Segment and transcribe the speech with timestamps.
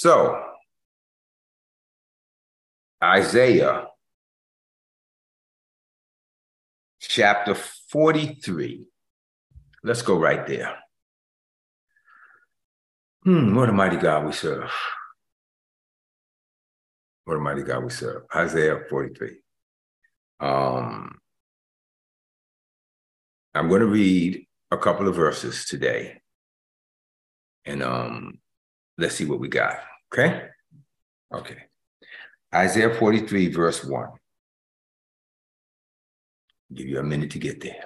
[0.00, 0.40] So,
[3.02, 3.88] Isaiah
[7.00, 8.86] chapter 43.
[9.82, 10.76] Let's go right there.
[13.24, 14.70] Hmm, what a mighty God we serve.
[17.24, 18.22] What a mighty God we serve.
[18.32, 19.40] Isaiah 43.
[20.38, 21.18] Um,
[23.52, 26.20] I'm going to read a couple of verses today.
[27.64, 28.38] And um,
[28.98, 29.78] let's see what we got.
[30.12, 30.48] Okay?
[31.32, 31.56] Okay.
[32.54, 34.08] Isaiah 43, verse 1.
[36.74, 37.84] Give you a minute to get there.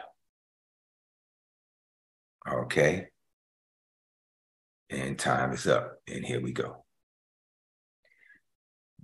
[2.51, 3.09] Okay.
[4.91, 5.99] And time is up.
[6.09, 6.85] And here we go.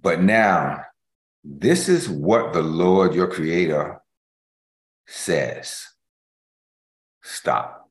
[0.01, 0.85] But now,
[1.45, 4.01] this is what the Lord your Creator
[5.07, 5.87] says.
[7.23, 7.91] Stop.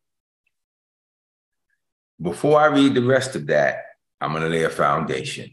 [2.21, 3.86] Before I read the rest of that,
[4.19, 5.51] I'm going to lay a foundation.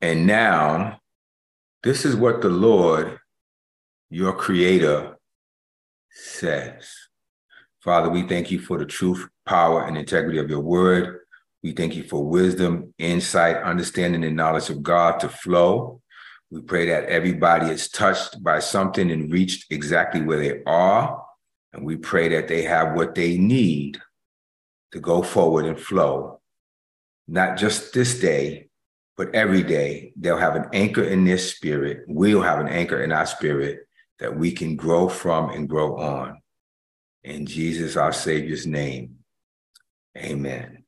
[0.00, 1.00] And now,
[1.82, 3.18] this is what the Lord,
[4.08, 5.18] your Creator,
[6.10, 6.92] says.
[7.80, 11.20] Father, we thank you for the truth, power, and integrity of your word.
[11.62, 16.00] We thank you for wisdom, insight, understanding, and knowledge of God to flow.
[16.50, 21.24] We pray that everybody is touched by something and reached exactly where they are.
[21.72, 24.00] And we pray that they have what they need
[24.92, 26.40] to go forward and flow,
[27.28, 28.68] not just this day,
[29.16, 30.12] but every day.
[30.16, 32.04] They'll have an anchor in their spirit.
[32.08, 33.86] We'll have an anchor in our spirit
[34.18, 36.40] that we can grow from and grow on.
[37.22, 39.16] In Jesus, our Savior's name,
[40.16, 40.84] amen.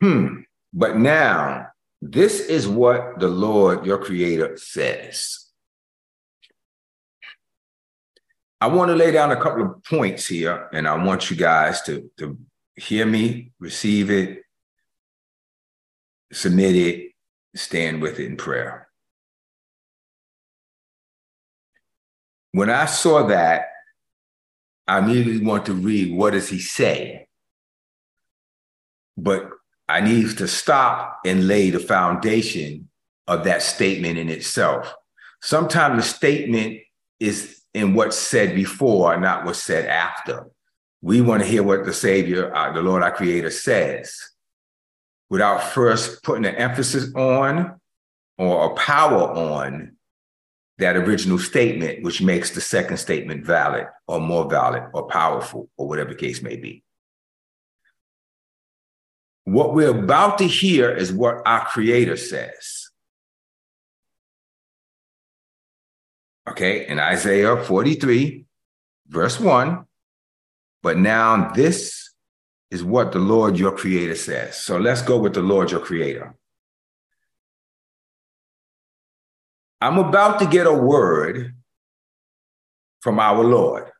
[0.00, 0.40] Hmm.
[0.72, 1.68] But now,
[2.00, 5.49] this is what the Lord, your creator, says.
[8.60, 11.80] I want to lay down a couple of points here, and I want you guys
[11.82, 12.36] to, to
[12.76, 14.42] hear me, receive it,
[16.32, 17.12] submit it,
[17.54, 18.88] stand with it in prayer.
[22.52, 23.66] When I saw that,
[24.86, 27.28] I immediately want to read what does he say?
[29.16, 29.50] But
[29.88, 32.88] I need to stop and lay the foundation
[33.26, 34.92] of that statement in itself.
[35.40, 36.80] Sometimes the statement
[37.20, 40.46] is in what's said before, not what's said after.
[41.02, 44.30] We want to hear what the Savior, uh, the Lord our Creator, says
[45.30, 47.80] without first putting an emphasis on
[48.36, 49.92] or a power on
[50.78, 55.86] that original statement, which makes the second statement valid or more valid or powerful or
[55.86, 56.82] whatever case may be.
[59.44, 62.79] What we're about to hear is what our Creator says.
[66.50, 68.44] Okay, in Isaiah 43,
[69.08, 69.84] verse 1.
[70.82, 72.12] But now this
[72.70, 74.56] is what the Lord your creator says.
[74.56, 76.34] So let's go with the Lord your creator.
[79.80, 81.54] I'm about to get a word
[83.00, 83.90] from our Lord.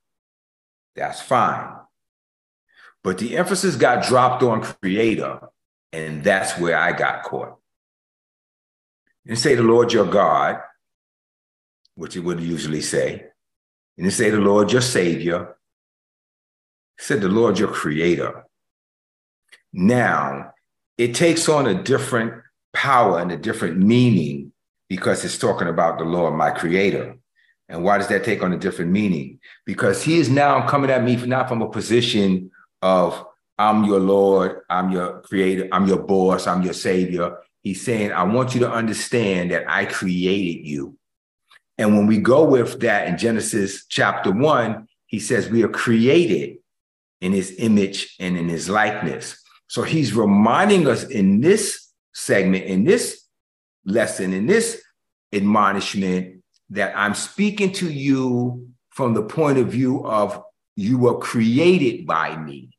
[0.94, 1.74] That's fine.
[3.02, 5.40] But the emphasis got dropped on creator,
[5.92, 7.56] and that's where I got caught.
[9.26, 10.60] And say the Lord your God,
[12.00, 13.26] which it would usually say.
[13.98, 15.54] And it say the Lord your Savior.
[16.98, 18.46] It said the Lord your Creator.
[19.74, 20.54] Now,
[20.96, 24.50] it takes on a different power and a different meaning
[24.88, 27.18] because it's talking about the Lord, my Creator.
[27.68, 29.38] And why does that take on a different meaning?
[29.66, 32.50] Because he is now coming at me not from a position
[32.80, 33.26] of
[33.58, 37.36] I'm your Lord, I'm your creator, I'm your boss, I'm your savior.
[37.62, 40.96] He's saying, I want you to understand that I created you.
[41.80, 46.58] And when we go with that in Genesis chapter one, he says we are created
[47.22, 49.42] in his image and in his likeness.
[49.66, 53.24] So he's reminding us in this segment, in this
[53.86, 54.82] lesson, in this
[55.32, 60.42] admonishment, that I'm speaking to you from the point of view of
[60.76, 62.76] you were created by me.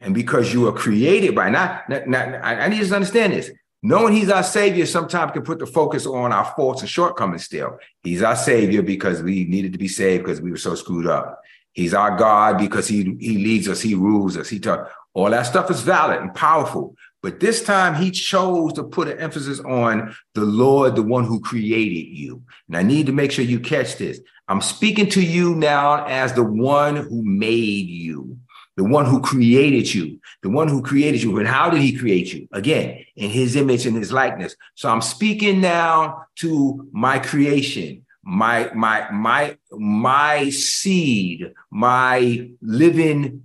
[0.00, 3.52] And because you were created by, not, not, not I, need to understand this.
[3.82, 7.78] Knowing he's our savior sometimes can put the focus on our faults and shortcomings still.
[8.02, 11.40] He's our savior because we needed to be saved because we were so screwed up.
[11.72, 14.90] He's our God because he, he leads us, he rules us, he taught.
[15.14, 16.96] All that stuff is valid and powerful.
[17.22, 21.40] But this time he chose to put an emphasis on the Lord, the one who
[21.40, 22.42] created you.
[22.66, 24.20] And I need to make sure you catch this.
[24.48, 28.38] I'm speaking to you now as the one who made you
[28.78, 31.36] the one who created you, the one who created you.
[31.38, 32.46] And how did he create you?
[32.52, 34.54] Again, in his image and his likeness.
[34.76, 43.42] So I'm speaking now to my creation, my, my, my, my seed, my living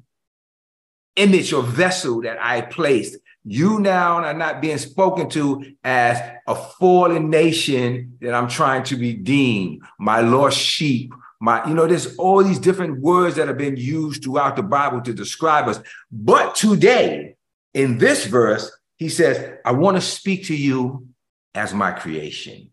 [1.16, 3.18] image or vessel that I placed.
[3.44, 8.96] You now are not being spoken to as a fallen nation that I'm trying to
[8.98, 11.12] redeem, my lost sheep,
[11.44, 15.02] my, you know, there's all these different words that have been used throughout the Bible
[15.02, 15.78] to describe us.
[16.10, 17.36] But today,
[17.74, 21.06] in this verse, he says, I want to speak to you
[21.54, 22.72] as my creation.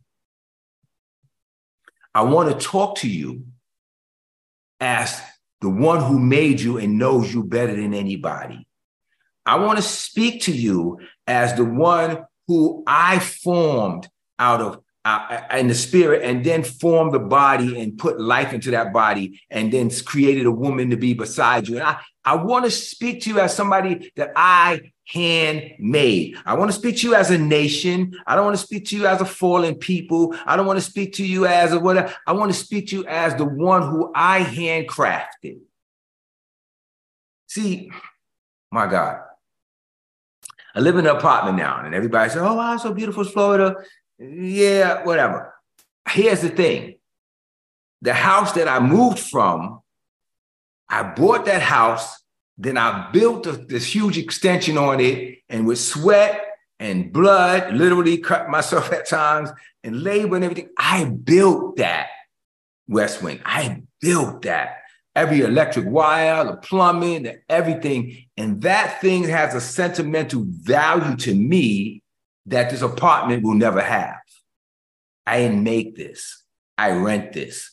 [2.15, 3.47] I want to talk to you
[4.79, 5.21] as
[5.61, 8.69] the one who made you and knows you better than anybody.
[9.45, 14.09] I want to speak to you as the one who I formed
[14.39, 18.71] out of uh, in the spirit and then formed the body and put life into
[18.73, 21.77] that body and then created a woman to be beside you.
[21.77, 26.37] And I, I want to speak to you as somebody that I handmade.
[26.45, 28.15] I want to speak to you as a nation.
[28.27, 30.35] I don't want to speak to you as a fallen people.
[30.45, 32.15] I don't want to speak to you as a whatever.
[32.27, 35.61] I want to speak to you as the one who I handcrafted.
[37.49, 37.91] See,
[38.71, 39.23] my God.
[40.73, 43.75] I live in an apartment now, and everybody says, Oh, wow, so beautiful, Florida.
[44.21, 45.55] Yeah, whatever.
[46.09, 46.97] Here's the thing
[48.03, 49.81] the house that I moved from,
[50.89, 52.21] I bought that house
[52.61, 56.45] then I built a, this huge extension on it and with sweat
[56.79, 59.51] and blood, literally cut myself at times
[59.83, 60.69] and labor and everything.
[60.79, 62.09] I built that
[62.87, 63.41] West Wing.
[63.47, 64.77] I built that.
[65.17, 68.27] Every electric wire, the plumbing, the everything.
[68.37, 72.03] And that thing has a sentimental value to me
[72.51, 74.21] that this apartment will never have.
[75.27, 76.45] I didn't make this.
[76.77, 77.71] I rent this.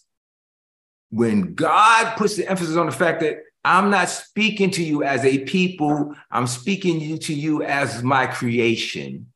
[1.09, 3.38] When God puts the emphasis on the fact that
[3.68, 6.15] I'm not speaking to you as a people.
[6.31, 9.27] I'm speaking to you as my creation.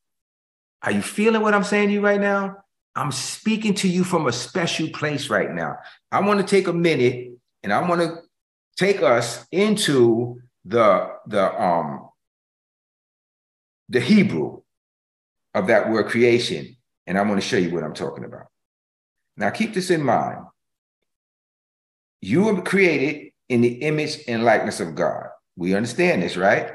[0.83, 2.55] Are you feeling what I'm saying to you right now?
[2.95, 5.77] I'm speaking to you from a special place right now.
[6.13, 8.19] I want to take a minute and I want to
[8.77, 12.09] take us into the the um
[13.89, 14.60] the Hebrew
[15.53, 16.75] of that word creation
[17.07, 18.47] and I'm going to show you what I'm talking about.
[19.37, 20.39] Now keep this in mind.
[22.21, 25.25] You were created in the image and likeness of God.
[25.55, 26.71] We understand this, right?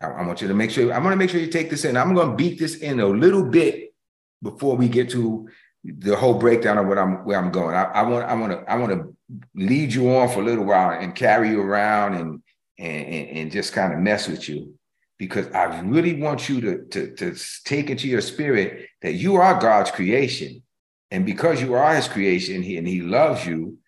[0.00, 1.84] I, I want you to make sure, I'm going to make sure you take this
[1.84, 1.96] in.
[1.96, 3.94] I'm going to beat this in a little bit
[4.42, 5.48] before we get to
[5.84, 7.76] the whole breakdown of what I'm where I'm going.
[7.76, 9.16] I, I want I want to I want to
[9.54, 12.42] lead you on for a little while and carry you around and
[12.78, 14.75] and and just kind of mess with you
[15.18, 19.60] because I really want you to, to, to take into your spirit that you are
[19.60, 20.62] God's creation.
[21.10, 23.78] And because you are his creation he, and he loves you,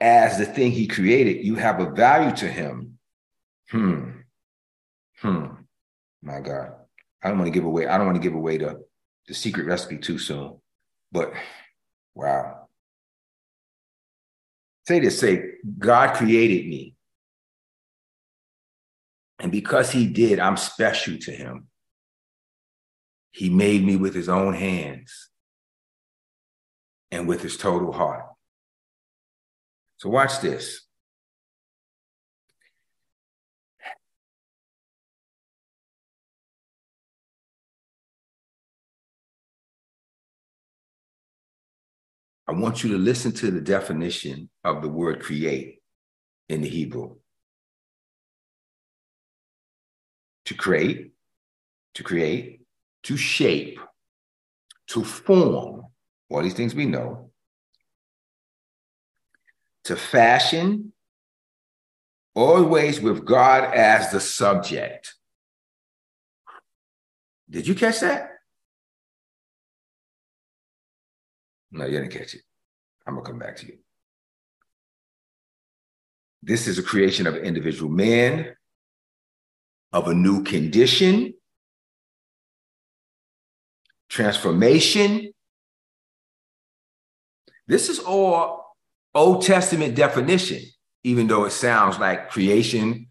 [0.00, 2.98] as the thing he created, you have a value to him.
[3.70, 4.10] Hmm.
[5.18, 5.46] Hmm.
[6.22, 6.72] My God.
[7.22, 8.82] I don't want to give away, I don't want to give away the,
[9.28, 10.58] the secret recipe too soon.
[11.12, 11.32] But
[12.14, 12.68] wow.
[14.88, 16.96] Say this, say, God created me.
[19.42, 21.66] And because he did, I'm special to him.
[23.32, 25.30] He made me with his own hands
[27.10, 28.24] and with his total heart.
[29.96, 30.86] So watch this.
[42.46, 45.80] I want you to listen to the definition of the word create
[46.48, 47.16] in the Hebrew.
[50.46, 51.12] To create,
[51.94, 52.62] to create,
[53.04, 53.78] to shape,
[54.88, 55.86] to form,
[56.28, 57.30] all these things we know,
[59.84, 60.92] to fashion,
[62.34, 65.14] always with God as the subject.
[67.48, 68.30] Did you catch that?
[71.70, 72.42] No, you didn't catch it.
[73.06, 73.78] I'm going to come back to you.
[76.42, 78.56] This is a creation of individual man,
[79.92, 81.34] of a new condition,
[84.08, 85.32] transformation.
[87.66, 88.76] This is all
[89.14, 90.60] Old Testament definition,
[91.04, 93.08] even though it sounds like creation,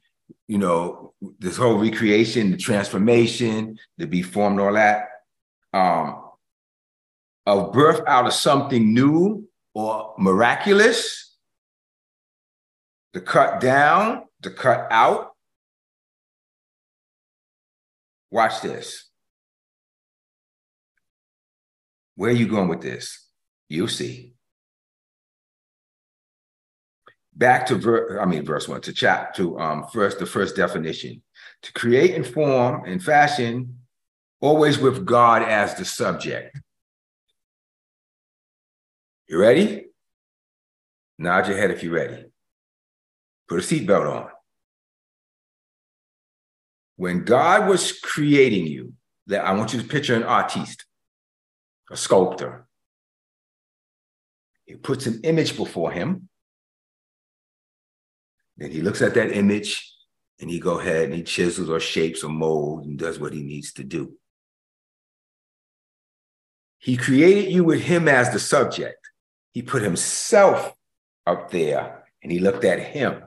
[0.48, 5.08] you know, this whole recreation, the transformation, to be formed, all that,
[5.74, 6.24] um,
[7.46, 11.38] of birth out of something new or miraculous,
[13.14, 15.31] to cut down, to cut out.
[18.32, 19.10] Watch this.
[22.16, 23.28] Where are you going with this?
[23.70, 24.34] You'll see
[27.34, 31.22] back to ver- I mean verse one to chat to um first the first definition
[31.64, 33.80] to create and form and fashion
[34.42, 36.58] always with God as the subject.
[39.28, 39.86] You ready?
[41.18, 42.26] Nod your head if you're ready.
[43.48, 44.30] Put a seatbelt on.
[47.02, 48.94] When God was creating you,
[49.26, 50.86] that I want you to picture an artist,
[51.90, 52.68] a sculptor.
[54.66, 56.30] He puts an image before him.
[58.56, 59.92] Then he looks at that image
[60.40, 63.42] and he go ahead and he chisels or shapes or molds and does what he
[63.42, 64.14] needs to do.
[66.78, 69.10] He created you with him as the subject.
[69.54, 70.76] He put himself
[71.26, 73.24] up there and he looked at him.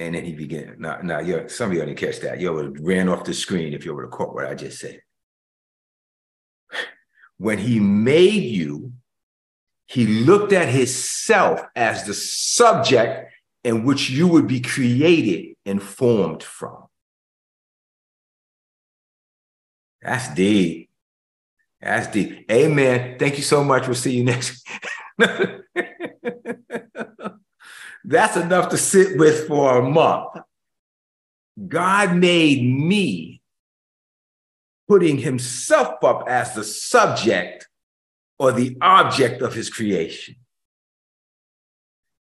[0.00, 0.76] And then he began.
[0.78, 0.98] Now,
[1.48, 2.40] some of you didn't catch that.
[2.40, 4.80] You would have ran off the screen if you would have caught what I just
[4.80, 5.02] said.
[7.36, 8.92] When he made you,
[9.86, 16.42] he looked at himself as the subject in which you would be created and formed
[16.42, 16.86] from.
[20.00, 20.88] That's deep.
[21.80, 22.50] That's deep.
[22.50, 23.18] Amen.
[23.18, 23.86] Thank you so much.
[23.86, 24.66] We'll see you next.
[28.10, 30.36] That's enough to sit with for a month.
[31.68, 33.40] God made me
[34.88, 37.68] putting himself up as the subject
[38.36, 40.34] or the object of his creation.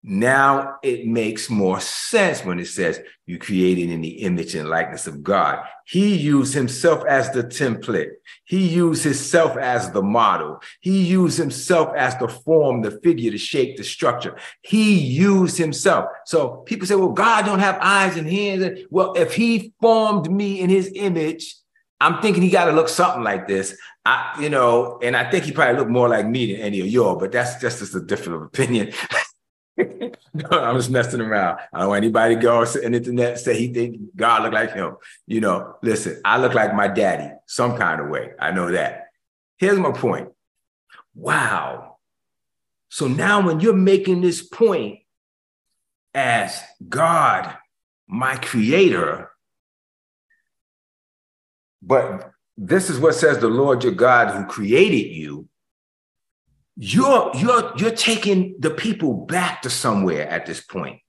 [0.07, 5.07] Now it makes more sense when it says you created in the image and likeness
[5.07, 5.65] of God.
[5.87, 8.11] He used himself as the template.
[8.43, 10.61] He used himself as the model.
[10.79, 14.37] He used himself as the form, the figure, the shape, the structure.
[14.61, 16.05] He used himself.
[16.25, 18.81] So people say, well, God don't have eyes and hands.
[18.91, 21.55] Well, if he formed me in his image,
[21.99, 23.75] I'm thinking he got to look something like this.
[24.05, 26.85] I, you know, and I think he probably looked more like me than any of
[26.85, 28.93] y'all, but that's just, just a different opinion.
[30.51, 31.59] I'm just messing around.
[31.73, 34.73] I don't want anybody to go on the internet say he think God look like
[34.73, 34.95] him.
[35.27, 38.31] You know, listen, I look like my daddy some kind of way.
[38.39, 39.07] I know that.
[39.57, 40.29] Here's my point.
[41.13, 41.97] Wow.
[42.89, 44.99] So now when you're making this point
[46.13, 47.57] as God,
[48.07, 49.31] my creator,
[51.81, 55.47] but this is what says the Lord your God who created you
[56.77, 60.99] you're you're you're taking the people back to somewhere at this point.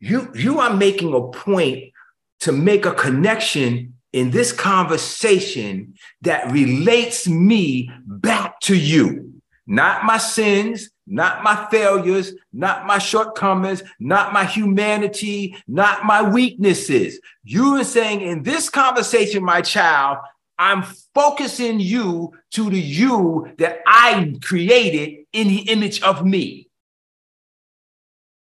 [0.00, 1.92] You you are making a point
[2.40, 9.42] to make a connection in this conversation that relates me back to you.
[9.66, 17.20] Not my sins not my failures not my shortcomings not my humanity not my weaknesses.
[17.44, 20.18] You are saying in this conversation my child
[20.58, 20.82] I'm
[21.14, 26.68] focusing you to the you that I created in the image of me.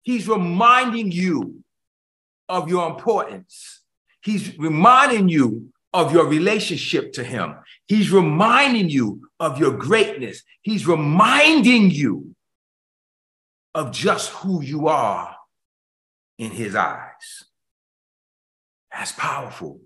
[0.04, 1.64] He's reminding you
[2.48, 3.82] of your importance.
[4.22, 7.56] He's reminding you of your relationship to him.
[7.88, 10.44] He's reminding you of your greatness.
[10.62, 12.36] He's reminding you
[13.74, 15.36] of just who you are
[16.38, 17.46] in his eyes.
[18.92, 19.82] That's powerful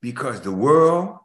[0.00, 1.18] because the world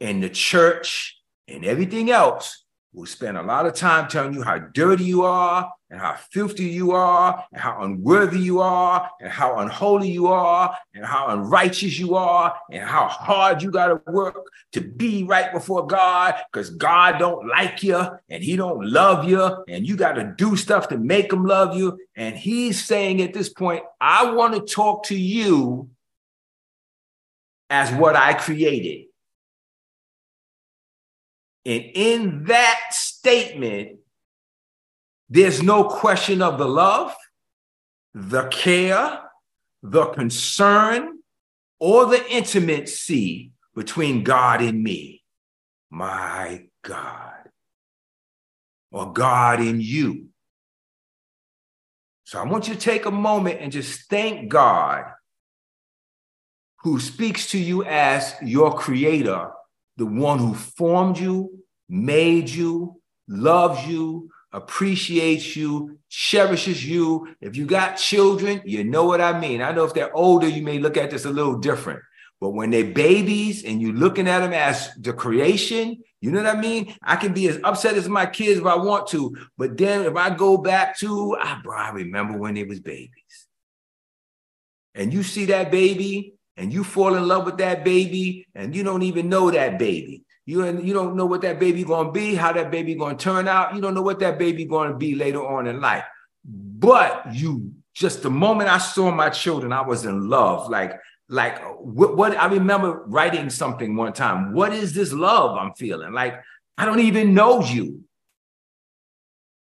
[0.00, 4.58] and the church and everything else will spend a lot of time telling you how
[4.58, 9.58] dirty you are and how filthy you are and how unworthy you are and how
[9.58, 14.36] unholy you are and how unrighteous you are and how hard you got to work
[14.72, 19.64] to be right before God because God don't like you and he don't love you
[19.68, 21.98] and you got to do stuff to make him love you.
[22.16, 25.90] And he's saying at this point I want to talk to you
[27.70, 29.07] as what I created
[31.68, 33.98] and in that statement,
[35.28, 37.14] there's no question of the love,
[38.14, 39.20] the care,
[39.82, 41.18] the concern,
[41.78, 45.22] or the intimacy between God and me.
[45.90, 47.34] My God.
[48.90, 50.28] Or God in you.
[52.24, 55.04] So I want you to take a moment and just thank God
[56.78, 59.50] who speaks to you as your creator
[59.98, 61.57] the one who formed you,
[61.88, 67.34] made you, loves you, appreciates you, cherishes you.
[67.40, 69.62] If you got children, you know what I mean.
[69.62, 72.00] I know if they're older, you may look at this a little different.
[72.40, 76.56] But when they're babies and you're looking at them as the creation, you know what
[76.56, 76.94] I mean?
[77.02, 79.36] I can be as upset as my kids if I want to.
[79.56, 83.12] But then if I go back to, I, bro, I remember when they was babies.
[84.94, 88.82] And you see that baby and you fall in love with that baby and you
[88.82, 90.24] don't even know that baby.
[90.48, 93.48] You, and you don't know what that baby to be, how that baby to turn
[93.48, 93.74] out.
[93.74, 96.04] You don't know what that baby to be later on in life.
[96.42, 100.70] But you just the moment I saw my children, I was in love.
[100.70, 104.54] Like, like what, what I remember writing something one time.
[104.54, 106.14] What is this love I'm feeling?
[106.14, 106.40] Like,
[106.78, 108.04] I don't even know you.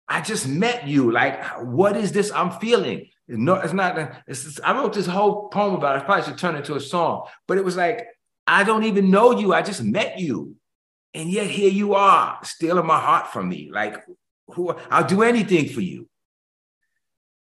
[0.09, 1.13] I just met you.
[1.13, 3.11] Like, what is this I'm feeling?
[3.29, 4.23] No, it's not.
[4.27, 6.03] It's, I wrote this whole poem about it.
[6.03, 8.07] I probably should turn it into a song, but it was like
[8.47, 9.53] I don't even know you.
[9.53, 10.57] I just met you.
[11.15, 13.71] And yet here you are, stealing my heart from me.
[13.71, 14.03] Like,
[14.49, 16.09] who I'll do anything for you.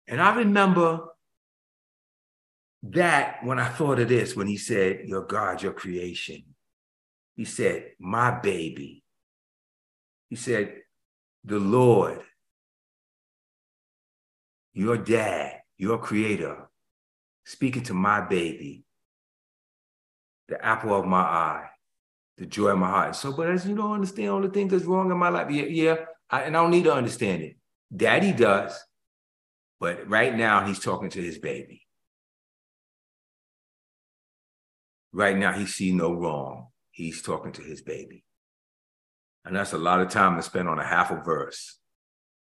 [0.09, 1.07] And I remember
[2.83, 6.45] that when I thought of this, when he said, Your God, your creation,
[7.35, 9.03] he said, My baby.
[10.29, 10.75] He said,
[11.45, 12.21] The Lord,
[14.73, 16.69] your dad, your creator,
[17.45, 18.85] speaking to my baby,
[20.49, 21.69] the apple of my eye,
[22.39, 23.17] the joy of my heart.
[23.17, 25.65] So, but as you don't understand all the things that's wrong in my life, yeah,
[25.65, 25.97] yeah
[26.29, 27.57] I, and I don't need to understand it.
[27.95, 28.79] Daddy does,
[29.81, 31.83] but right now he's talking to his baby.
[35.13, 36.69] Right now he see no wrong.
[36.91, 38.25] He's talking to his baby.
[39.45, 41.79] And that's a lot of time to spend on a half a verse.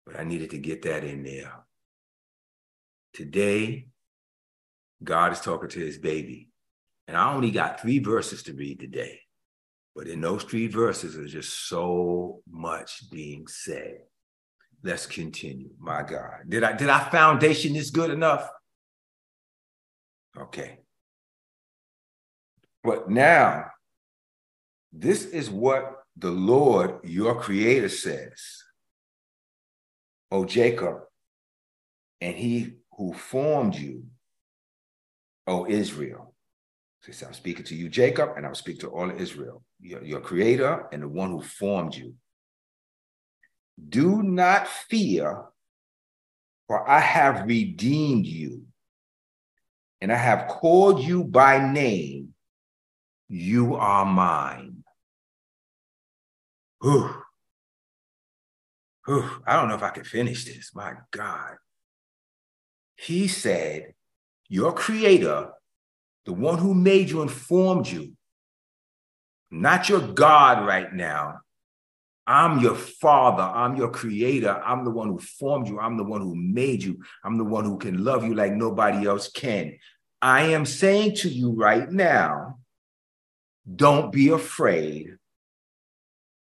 [0.06, 1.52] But I needed to get that in there.
[3.14, 3.88] Today,
[5.02, 6.50] God is talking to his baby.
[7.09, 9.20] And I only got three verses to read today.
[9.94, 13.99] But in those three verses, there's just so much being said.
[14.82, 15.70] Let's continue.
[15.78, 16.49] My God.
[16.49, 18.49] Did I did our foundation this good enough?
[20.38, 20.78] Okay.
[22.82, 23.66] But now,
[24.92, 28.62] this is what the Lord, your creator, says.
[30.30, 31.00] O Jacob,
[32.20, 34.04] and he who formed you,
[35.47, 36.35] O Israel.
[37.09, 40.21] So I'm speaking to you, Jacob, and I'm speaking to all of Israel, your, your
[40.21, 42.14] creator and the one who formed you.
[43.88, 45.45] Do not fear,
[46.66, 48.66] for I have redeemed you,
[50.00, 52.35] and I have called you by name.
[53.28, 54.85] You are mine.
[56.83, 57.14] Whew.
[59.07, 59.30] Whew.
[59.47, 60.73] I don't know if I can finish this.
[60.75, 61.57] My God.
[62.97, 63.95] He said,
[64.49, 65.52] Your creator,
[66.26, 68.12] the one who made you and formed you,
[69.50, 71.40] not your God right now,
[72.30, 73.42] I'm your father.
[73.42, 74.62] I'm your creator.
[74.64, 75.80] I'm the one who formed you.
[75.80, 77.02] I'm the one who made you.
[77.25, 79.76] I'm the one who can love you like nobody else can.
[80.23, 82.60] I am saying to you right now,
[83.75, 85.16] don't be afraid.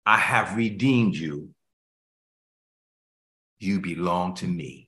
[0.06, 1.50] I have redeemed you.
[3.60, 4.88] You belong to me.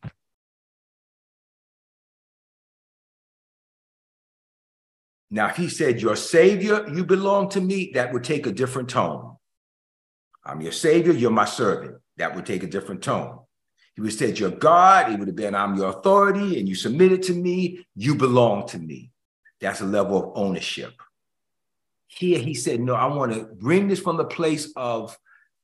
[5.33, 8.87] Now, if he said, Your Savior, you belong to me, that would take a different
[8.87, 9.35] tone.
[10.45, 11.95] I'm your Savior, you're my servant.
[12.17, 13.39] That would take a different tone.
[13.95, 15.11] He would have said, You're God.
[15.11, 17.83] It would have been, I'm your authority and you submitted to me.
[17.95, 19.09] You belong to me.
[19.59, 20.93] That's a level of ownership.
[22.05, 25.17] Here he said, No, I want to bring this from the place of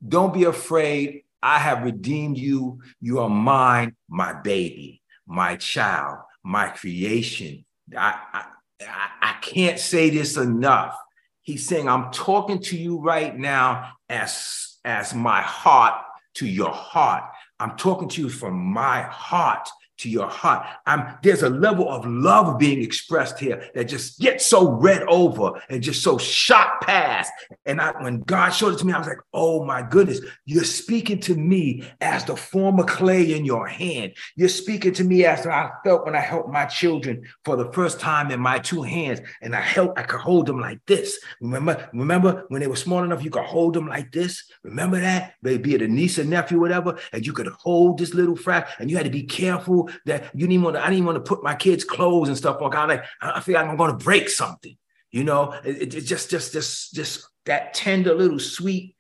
[0.08, 1.26] don't be afraid.
[1.44, 2.82] I have redeemed you.
[3.02, 7.66] You are mine, my baby, my child, my creation.
[7.96, 8.46] I, I,
[8.82, 10.96] I can't say this enough.
[11.42, 16.02] He's saying, I'm talking to you right now as as my heart
[16.36, 17.24] to your heart.
[17.60, 19.68] I'm talking to you from my heart
[20.00, 20.66] to your heart.
[20.86, 25.62] I'm, there's a level of love being expressed here that just gets so read over
[25.70, 27.32] and just so shot past.
[27.66, 30.64] And I, when God showed it to me, I was like, oh my goodness, you're
[30.64, 34.14] speaking to me as the form of clay in your hand.
[34.36, 38.00] You're speaking to me as I felt when I helped my children for the first
[38.00, 39.20] time in my two hands.
[39.42, 41.20] And I helped, I could hold them like this.
[41.42, 44.44] Remember, remember when they were small enough, you could hold them like this.
[44.64, 45.34] Remember that?
[45.42, 48.90] Maybe it a niece or nephew, whatever, and you could hold this little frack and
[48.90, 51.44] you had to be careful that you didn't want to, I didn't want to put
[51.44, 52.74] my kids' clothes and stuff on.
[52.74, 54.76] Of like, I feel like I'm going to break something.
[55.12, 58.96] You know, it's it just, just, just, just that tender little sweet,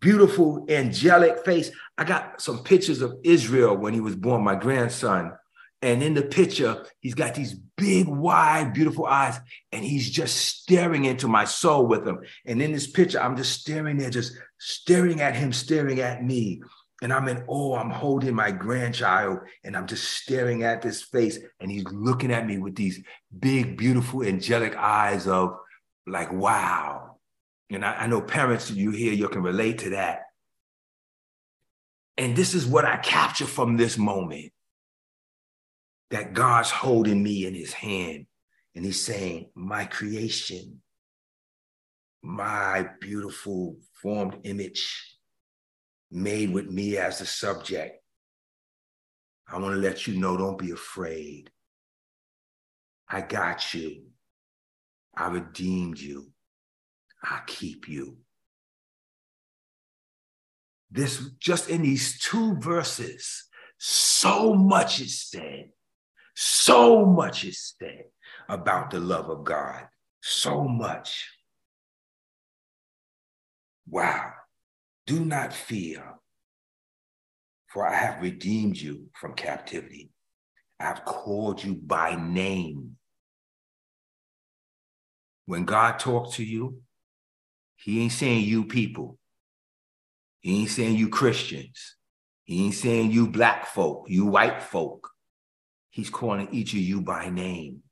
[0.00, 1.70] beautiful, angelic face.
[1.98, 5.32] I got some pictures of Israel when he was born, my grandson.
[5.82, 9.38] And in the picture, he's got these big, wide, beautiful eyes,
[9.72, 12.20] and he's just staring into my soul with them.
[12.44, 16.62] And in this picture, I'm just staring there, just staring at him, staring at me.
[17.02, 21.38] And I'm in oh, I'm holding my grandchild and I'm just staring at this face.
[21.60, 23.02] And he's looking at me with these
[23.38, 25.56] big, beautiful, angelic eyes of
[26.06, 27.16] like, wow.
[27.70, 30.22] And I, I know parents, you here, you can relate to that.
[32.18, 34.52] And this is what I capture from this moment
[36.10, 38.26] that God's holding me in his hand
[38.74, 40.82] and he's saying, My creation,
[42.22, 45.18] my beautiful formed image
[46.10, 48.02] made with me as the subject.
[49.48, 51.50] I want to let you know don't be afraid.
[53.08, 54.04] I got you.
[55.16, 56.32] I redeemed you.
[57.22, 58.18] I keep you.
[60.90, 63.44] This just in these two verses,
[63.78, 65.70] so much is said.
[66.34, 68.04] So much is said
[68.48, 69.88] about the love of God.
[70.22, 71.28] So much.
[73.86, 74.32] Wow.
[75.10, 76.04] Do not fear,
[77.66, 80.12] for I have redeemed you from captivity.
[80.78, 82.96] I have called you by name.
[85.46, 86.82] When God talks to you,
[87.74, 89.18] he ain't saying you people.
[90.42, 91.96] He ain't saying you Christians.
[92.44, 95.10] He ain't saying you black folk, you white folk.
[95.90, 97.82] He's calling each of you by name.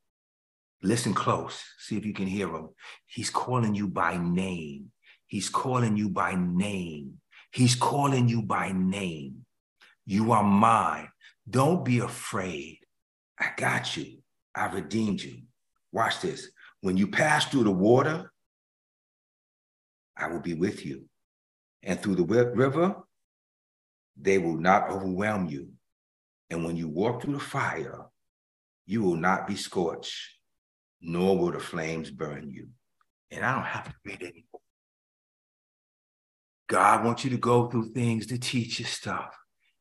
[0.84, 2.68] Listen close, see if you can hear him.
[3.06, 4.92] He's calling you by name.
[5.28, 7.20] He's calling you by name.
[7.52, 9.44] He's calling you by name.
[10.04, 11.08] You are mine.
[11.48, 12.78] Don't be afraid.
[13.38, 14.18] I got you.
[14.54, 15.42] I redeemed you.
[15.92, 16.48] Watch this.
[16.80, 18.32] When you pass through the water,
[20.16, 21.04] I will be with you.
[21.82, 22.96] And through the river,
[24.20, 25.68] they will not overwhelm you.
[26.50, 28.06] And when you walk through the fire,
[28.86, 30.16] you will not be scorched,
[31.00, 32.68] nor will the flames burn you.
[33.30, 34.60] And I don't have to read anymore.
[36.68, 39.34] God wants you to go through things to teach you stuff.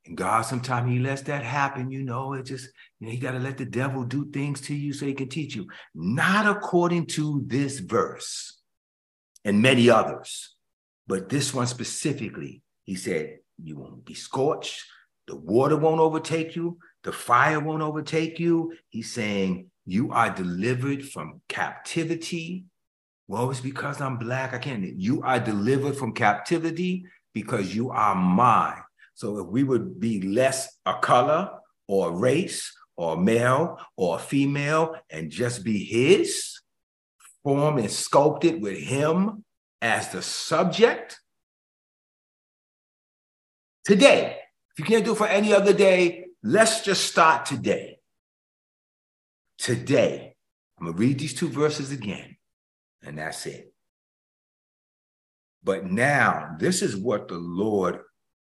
[0.05, 2.33] And God, sometimes He lets that happen, you know.
[2.33, 2.69] It just,
[2.99, 5.29] you know, He got to let the devil do things to you so He can
[5.29, 5.67] teach you.
[5.93, 8.59] Not according to this verse
[9.43, 10.55] and many others,
[11.07, 12.63] but this one specifically.
[12.85, 14.81] He said, You won't be scorched,
[15.27, 18.73] the water won't overtake you, the fire won't overtake you.
[18.87, 22.65] He's saying, You are delivered from captivity
[23.27, 24.53] well, it's because I'm black.
[24.53, 24.83] I can't.
[24.97, 28.81] You are delivered from captivity because you are mine.
[29.15, 31.49] So if we would be less a color
[31.87, 36.61] or race or male or female and just be his,
[37.43, 39.43] formed and sculpted with him
[39.81, 41.19] as the subject.
[43.83, 44.37] Today,
[44.71, 47.99] if you can't do it for any other day, let's just start today.
[49.57, 50.35] Today,
[50.77, 52.36] I'm going to read these two verses again
[53.07, 53.73] and that's it.
[55.63, 57.99] But now, this is what the Lord,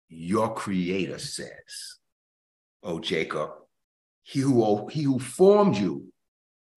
[0.08, 1.96] your creator, says.
[2.82, 3.50] O Jacob,
[4.22, 6.12] he who, he who formed you,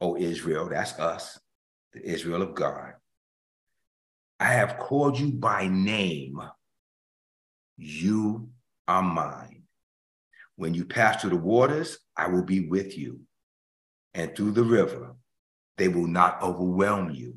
[0.02, 1.39] O Israel, that's us,
[1.93, 2.93] the Israel of God.
[4.39, 6.39] I have called you by name.
[7.78, 8.49] You
[8.88, 9.63] are mine.
[10.56, 13.21] When you pass through the waters, I will be with you.
[14.13, 15.15] And through the river,
[15.78, 17.36] they will not overwhelm you.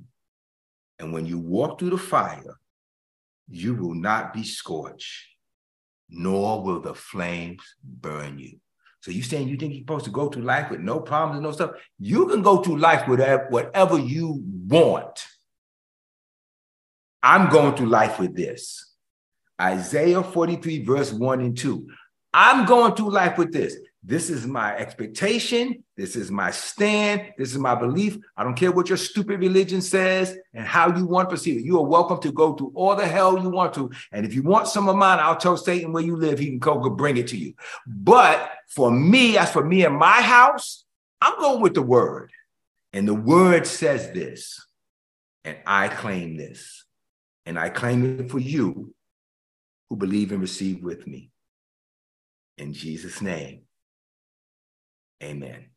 [0.99, 2.59] And when you walk through the fire,
[3.49, 5.27] you will not be scorched,
[6.09, 8.59] nor will the flames burn you.
[9.01, 11.45] So you saying you think you're supposed to go through life with no problems and
[11.45, 11.73] no stuff?
[11.99, 15.27] You can go through life with whatever you want.
[17.23, 18.95] I'm going through life with this.
[19.61, 21.89] Isaiah 43, verse 1 and 2.
[22.33, 23.77] I'm going through life with this.
[24.05, 25.85] This is my expectation.
[25.97, 27.35] This is my stand.
[27.39, 28.19] This is my belief.
[28.37, 31.65] I don't care what your stupid religion says and how you want to perceive it.
[31.65, 33.93] You are welcome to go through all the hell you want to.
[34.11, 36.41] And if you want some of mine, I'll tell Satan where you live.
[36.41, 37.55] He can go bring it to you.
[37.87, 40.85] But for me, as for me and my house,
[41.21, 42.33] I'm going with the word.
[42.93, 44.67] And the word says this.
[45.45, 46.85] And I claim this.
[47.47, 48.95] And I claim it for you
[49.89, 51.31] who believe and receive with me.
[52.59, 53.63] In Jesus' name.
[55.23, 55.72] Amen.